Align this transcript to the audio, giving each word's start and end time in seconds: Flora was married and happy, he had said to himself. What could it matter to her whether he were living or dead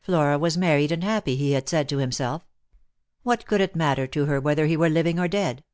Flora 0.00 0.38
was 0.38 0.56
married 0.56 0.92
and 0.92 1.02
happy, 1.02 1.34
he 1.34 1.50
had 1.50 1.68
said 1.68 1.88
to 1.88 1.98
himself. 1.98 2.46
What 3.24 3.46
could 3.46 3.60
it 3.60 3.74
matter 3.74 4.06
to 4.06 4.26
her 4.26 4.40
whether 4.40 4.66
he 4.66 4.76
were 4.76 4.88
living 4.88 5.18
or 5.18 5.26
dead 5.26 5.64